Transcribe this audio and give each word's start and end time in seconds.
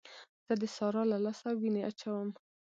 زه 0.47 0.53
د 0.61 0.63
سارا 0.75 1.03
له 1.11 1.17
لاسه 1.25 1.49
وينې 1.59 1.81
اچوم. 1.89 2.29